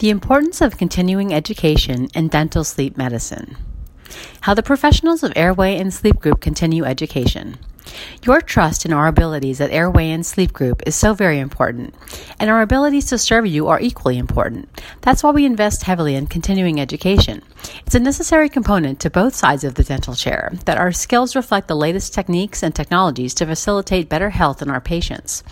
The 0.00 0.08
importance 0.08 0.62
of 0.62 0.78
continuing 0.78 1.34
education 1.34 2.08
in 2.14 2.28
dental 2.28 2.64
sleep 2.64 2.96
medicine. 2.96 3.58
How 4.40 4.54
the 4.54 4.62
professionals 4.62 5.22
of 5.22 5.30
Airway 5.36 5.76
and 5.76 5.92
Sleep 5.92 6.20
Group 6.20 6.40
continue 6.40 6.84
education. 6.86 7.58
Your 8.24 8.40
trust 8.40 8.84
in 8.84 8.92
our 8.92 9.06
abilities 9.06 9.60
at 9.60 9.70
Airway 9.70 10.10
and 10.10 10.24
Sleep 10.24 10.52
Group 10.52 10.82
is 10.86 10.94
so 10.94 11.14
very 11.14 11.38
important, 11.38 11.94
and 12.38 12.50
our 12.50 12.62
abilities 12.62 13.06
to 13.06 13.18
serve 13.18 13.46
you 13.46 13.68
are 13.68 13.80
equally 13.80 14.18
important. 14.18 14.68
That's 15.00 15.22
why 15.22 15.30
we 15.30 15.46
invest 15.46 15.84
heavily 15.84 16.14
in 16.14 16.26
continuing 16.26 16.80
education. 16.80 17.42
It's 17.86 17.94
a 17.94 18.00
necessary 18.00 18.48
component 18.48 19.00
to 19.00 19.10
both 19.10 19.34
sides 19.34 19.64
of 19.64 19.74
the 19.74 19.84
dental 19.84 20.14
chair 20.14 20.52
that 20.64 20.78
our 20.78 20.92
skills 20.92 21.36
reflect 21.36 21.68
the 21.68 21.76
latest 21.76 22.14
techniques 22.14 22.62
and 22.62 22.74
technologies 22.74 23.34
to 23.34 23.46
facilitate 23.46 24.08
better 24.08 24.30
health 24.30 24.62
in 24.62 24.70
our 24.70 24.80
patients. 24.80 25.42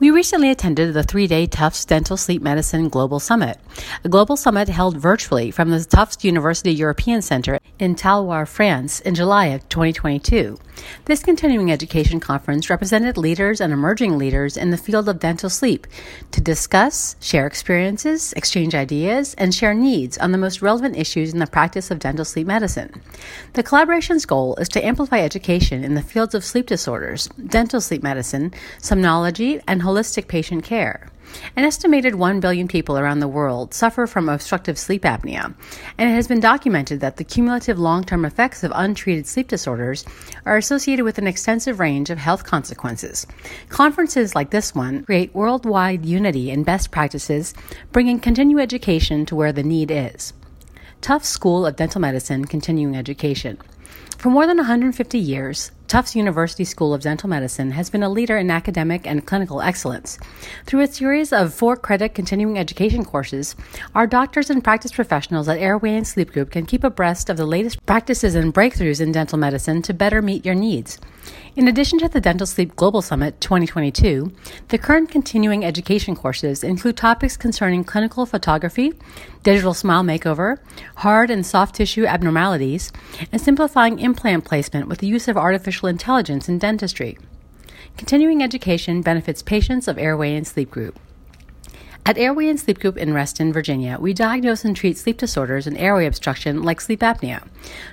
We 0.00 0.10
recently 0.10 0.50
attended 0.50 0.94
the 0.94 1.02
three 1.02 1.26
day 1.26 1.46
Tufts 1.46 1.84
Dental 1.84 2.16
Sleep 2.16 2.42
Medicine 2.42 2.88
Global 2.88 3.20
Summit, 3.20 3.58
a 4.04 4.08
global 4.08 4.36
summit 4.36 4.68
held 4.68 4.96
virtually 4.96 5.50
from 5.50 5.70
the 5.70 5.84
Tufts 5.84 6.24
University 6.24 6.72
European 6.72 7.22
Center 7.22 7.58
in 7.78 7.94
Talloires, 7.94 8.48
France, 8.48 9.00
in 9.00 9.14
July 9.14 9.46
of 9.46 9.68
2022. 9.68 10.58
This 11.04 11.22
continuing 11.22 11.70
education 11.70 11.83
conference 11.86 12.70
represented 12.70 13.16
leaders 13.16 13.60
and 13.60 13.72
emerging 13.72 14.18
leaders 14.18 14.56
in 14.56 14.70
the 14.70 14.76
field 14.76 15.08
of 15.08 15.18
dental 15.18 15.50
sleep 15.50 15.86
to 16.30 16.40
discuss, 16.40 17.16
share 17.20 17.46
experiences, 17.46 18.32
exchange 18.34 18.74
ideas, 18.74 19.34
and 19.34 19.54
share 19.54 19.74
needs 19.74 20.18
on 20.18 20.32
the 20.32 20.38
most 20.38 20.62
relevant 20.62 20.96
issues 20.96 21.32
in 21.32 21.38
the 21.38 21.46
practice 21.46 21.90
of 21.90 21.98
dental 21.98 22.24
sleep 22.24 22.46
medicine. 22.46 23.02
The 23.54 23.62
collaboration's 23.62 24.26
goal 24.26 24.56
is 24.56 24.68
to 24.70 24.84
amplify 24.84 25.20
education 25.20 25.84
in 25.84 25.94
the 25.94 26.02
fields 26.02 26.34
of 26.34 26.44
sleep 26.44 26.66
disorders, 26.66 27.28
dental 27.46 27.80
sleep 27.80 28.02
medicine, 28.02 28.52
somnology, 28.80 29.62
and 29.66 29.82
holistic 29.82 30.28
patient 30.28 30.64
care. 30.64 31.08
An 31.56 31.64
estimated 31.64 32.14
1 32.14 32.40
billion 32.40 32.68
people 32.68 32.98
around 32.98 33.20
the 33.20 33.28
world 33.28 33.74
suffer 33.74 34.06
from 34.06 34.28
obstructive 34.28 34.78
sleep 34.78 35.02
apnea, 35.02 35.54
and 35.98 36.10
it 36.10 36.14
has 36.14 36.28
been 36.28 36.40
documented 36.40 37.00
that 37.00 37.16
the 37.16 37.24
cumulative 37.24 37.78
long 37.78 38.04
term 38.04 38.24
effects 38.24 38.64
of 38.64 38.72
untreated 38.74 39.26
sleep 39.26 39.48
disorders 39.48 40.04
are 40.44 40.56
associated 40.56 41.04
with 41.04 41.18
an 41.18 41.26
extensive 41.26 41.80
range 41.80 42.10
of 42.10 42.18
health 42.18 42.44
consequences. 42.44 43.26
Conferences 43.68 44.34
like 44.34 44.50
this 44.50 44.74
one 44.74 45.04
create 45.04 45.34
worldwide 45.34 46.04
unity 46.04 46.50
in 46.50 46.62
best 46.64 46.90
practices, 46.90 47.54
bringing 47.92 48.18
continuing 48.18 48.62
education 48.62 49.26
to 49.26 49.36
where 49.36 49.52
the 49.52 49.62
need 49.62 49.90
is. 49.90 50.32
Tufts 51.00 51.28
School 51.28 51.66
of 51.66 51.76
Dental 51.76 52.00
Medicine 52.00 52.46
Continuing 52.46 52.96
Education. 52.96 53.58
For 54.16 54.30
more 54.30 54.46
than 54.46 54.56
150 54.56 55.18
years, 55.18 55.70
Tufts 55.86 56.16
University 56.16 56.64
School 56.64 56.94
of 56.94 57.02
Dental 57.02 57.28
Medicine 57.28 57.70
has 57.72 57.90
been 57.90 58.02
a 58.02 58.08
leader 58.08 58.38
in 58.38 58.50
academic 58.50 59.06
and 59.06 59.26
clinical 59.26 59.60
excellence. 59.60 60.18
Through 60.64 60.80
a 60.80 60.86
series 60.86 61.32
of 61.32 61.52
four 61.52 61.76
credit 61.76 62.14
continuing 62.14 62.58
education 62.58 63.04
courses, 63.04 63.54
our 63.94 64.06
doctors 64.06 64.48
and 64.48 64.64
practice 64.64 64.92
professionals 64.92 65.46
at 65.46 65.58
Airway 65.58 65.94
and 65.94 66.06
Sleep 66.06 66.32
Group 66.32 66.50
can 66.50 66.64
keep 66.64 66.84
abreast 66.84 67.28
of 67.28 67.36
the 67.36 67.44
latest 67.44 67.84
practices 67.84 68.34
and 68.34 68.54
breakthroughs 68.54 69.00
in 69.00 69.12
dental 69.12 69.38
medicine 69.38 69.82
to 69.82 69.92
better 69.92 70.22
meet 70.22 70.44
your 70.46 70.54
needs. 70.54 70.98
In 71.56 71.68
addition 71.68 71.98
to 72.00 72.08
the 72.08 72.20
Dental 72.20 72.46
Sleep 72.46 72.74
Global 72.74 73.00
Summit 73.00 73.40
2022, 73.40 74.32
the 74.68 74.78
current 74.78 75.10
continuing 75.10 75.64
education 75.64 76.16
courses 76.16 76.64
include 76.64 76.96
topics 76.96 77.36
concerning 77.36 77.84
clinical 77.84 78.26
photography, 78.26 78.92
digital 79.44 79.72
smile 79.72 80.02
makeover, 80.02 80.58
hard 80.96 81.30
and 81.30 81.46
soft 81.46 81.76
tissue 81.76 82.06
abnormalities, 82.06 82.90
and 83.30 83.40
simplifying 83.40 84.00
implant 84.00 84.44
placement 84.44 84.88
with 84.88 84.98
the 84.98 85.06
use 85.06 85.28
of 85.28 85.36
artificial 85.74 85.88
intelligence 85.88 86.48
in 86.48 86.58
dentistry. 86.58 87.18
Continuing 87.96 88.42
education 88.42 89.02
benefits 89.02 89.42
patients 89.42 89.88
of 89.88 89.98
Airway 89.98 90.36
and 90.36 90.46
Sleep 90.46 90.70
Group. 90.70 91.00
At 92.06 92.16
Airway 92.16 92.48
and 92.48 92.60
Sleep 92.60 92.78
Group 92.78 92.96
in 92.96 93.12
Reston, 93.12 93.52
Virginia, 93.52 93.98
we 93.98 94.12
diagnose 94.12 94.64
and 94.64 94.76
treat 94.76 94.96
sleep 94.96 95.16
disorders 95.16 95.66
and 95.66 95.76
airway 95.76 96.06
obstruction 96.06 96.62
like 96.62 96.80
sleep 96.80 97.00
apnea 97.00 97.42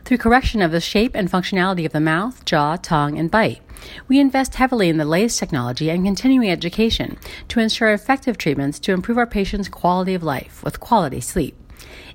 through 0.05 0.17
correction 0.19 0.61
of 0.61 0.71
the 0.71 0.79
shape 0.79 1.15
and 1.15 1.31
functionality 1.31 1.85
of 1.85 1.91
the 1.91 1.99
mouth, 1.99 2.45
jaw, 2.45 2.75
tongue, 2.75 3.17
and 3.17 3.31
bite. 3.31 3.61
We 4.07 4.19
invest 4.19 4.55
heavily 4.55 4.89
in 4.89 4.97
the 4.97 5.05
latest 5.05 5.39
technology 5.39 5.89
and 5.89 6.05
continuing 6.05 6.51
education 6.51 7.17
to 7.47 7.59
ensure 7.59 7.93
effective 7.93 8.37
treatments 8.37 8.79
to 8.81 8.91
improve 8.91 9.17
our 9.17 9.25
patients' 9.25 9.69
quality 9.69 10.13
of 10.13 10.21
life 10.21 10.63
with 10.63 10.79
quality 10.79 11.21
sleep. 11.21 11.55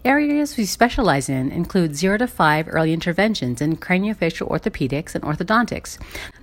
Areas 0.04 0.56
we 0.56 0.64
specialize 0.64 1.28
in 1.28 1.50
include 1.50 1.96
0 1.96 2.18
to 2.18 2.26
5 2.26 2.68
early 2.70 2.92
interventions 2.92 3.60
in 3.60 3.76
craniofacial 3.76 4.48
orthopedics 4.48 5.14
and 5.14 5.24
orthodontics 5.24 5.98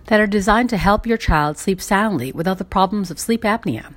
that 0.07 0.19
are 0.19 0.27
designed 0.27 0.69
to 0.69 0.77
help 0.77 1.07
your 1.07 1.17
child 1.17 1.57
sleep 1.57 1.81
soundly 1.81 2.31
without 2.31 2.57
the 2.57 2.65
problems 2.65 3.09
of 3.09 3.19
sleep 3.19 3.43
apnea. 3.43 3.93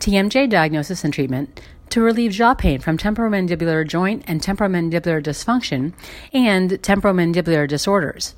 TMJ 0.00 0.48
diagnosis 0.48 1.04
and 1.04 1.14
treatment 1.14 1.60
to 1.90 2.00
relieve 2.00 2.32
jaw 2.32 2.54
pain 2.54 2.80
from 2.80 2.98
temporomandibular 2.98 3.86
joint 3.86 4.24
and 4.26 4.40
temporomandibular 4.40 5.22
dysfunction 5.22 5.92
and 6.32 6.70
temporomandibular 6.82 7.68
disorders. 7.68 8.34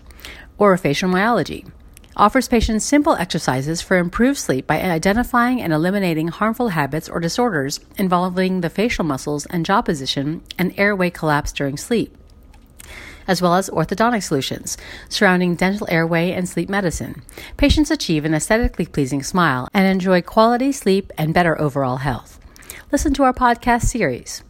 Orofacial 0.58 1.08
myology 1.10 1.70
offers 2.18 2.48
patients 2.48 2.84
simple 2.84 3.14
exercises 3.14 3.80
for 3.80 3.96
improved 3.96 4.38
sleep 4.38 4.66
by 4.66 4.82
identifying 4.82 5.62
and 5.62 5.72
eliminating 5.72 6.28
harmful 6.28 6.68
habits 6.70 7.08
or 7.08 7.20
disorders 7.20 7.80
involving 7.96 8.60
the 8.60 8.68
facial 8.68 9.04
muscles 9.04 9.46
and 9.46 9.64
jaw 9.64 9.80
position 9.80 10.42
and 10.58 10.74
airway 10.76 11.08
collapse 11.08 11.52
during 11.52 11.76
sleep 11.76 12.14
as 13.28 13.42
well 13.42 13.54
as 13.54 13.68
orthodontic 13.70 14.22
solutions 14.22 14.76
surrounding 15.08 15.54
dental 15.54 15.86
airway 15.90 16.32
and 16.32 16.48
sleep 16.48 16.68
medicine. 16.68 17.22
Patients 17.58 17.90
achieve 17.90 18.24
an 18.24 18.34
aesthetically 18.34 18.86
pleasing 18.86 19.22
smile 19.22 19.68
and 19.74 19.86
enjoy 19.86 20.22
quality 20.22 20.72
sleep 20.72 21.12
and 21.18 21.34
better 21.34 21.60
overall 21.60 21.98
health. 21.98 22.40
Listen 22.90 23.12
to 23.14 23.22
our 23.22 23.34
podcast 23.34 23.82
series. 23.82 24.42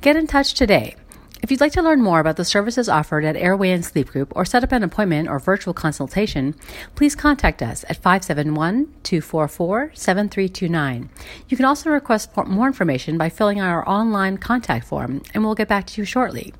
Get 0.00 0.16
in 0.16 0.26
touch 0.26 0.54
today. 0.54 0.96
If 1.44 1.50
you'd 1.50 1.60
like 1.60 1.72
to 1.72 1.82
learn 1.82 2.00
more 2.00 2.20
about 2.20 2.36
the 2.36 2.44
services 2.46 2.88
offered 2.88 3.22
at 3.22 3.36
Airway 3.36 3.70
and 3.70 3.84
Sleep 3.84 4.08
Group 4.08 4.32
or 4.34 4.46
set 4.46 4.64
up 4.64 4.72
an 4.72 4.82
appointment 4.82 5.28
or 5.28 5.38
virtual 5.38 5.74
consultation, 5.74 6.54
please 6.94 7.14
contact 7.14 7.60
us 7.60 7.84
at 7.86 7.98
571 7.98 8.86
244 9.02 9.90
7329. 9.92 11.10
You 11.50 11.56
can 11.58 11.66
also 11.66 11.90
request 11.90 12.34
more 12.46 12.66
information 12.66 13.18
by 13.18 13.28
filling 13.28 13.60
out 13.60 13.68
our 13.68 13.86
online 13.86 14.38
contact 14.38 14.86
form, 14.86 15.20
and 15.34 15.44
we'll 15.44 15.54
get 15.54 15.68
back 15.68 15.86
to 15.88 16.00
you 16.00 16.06
shortly. 16.06 16.54